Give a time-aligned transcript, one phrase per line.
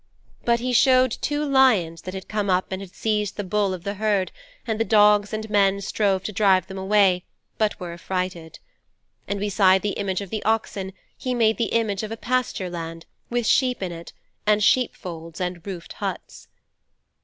[0.45, 3.83] But he showed two lions that had come up and had seized the bull of
[3.83, 4.31] the herd,
[4.65, 7.23] and the dogs and men strove to drive them away
[7.59, 8.57] but were affrighted.
[9.27, 13.05] And beside the image of the oxen he made the image of a pasture land,
[13.29, 14.11] with sheep in it,
[14.47, 16.47] and sheepfolds and roofed huts.'